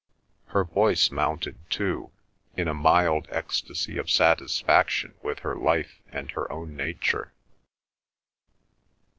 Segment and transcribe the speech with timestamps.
[0.47, 2.09] Her voice mounted too,
[2.57, 7.33] in a mild ecstasy of satisfaction with her life and her own nature.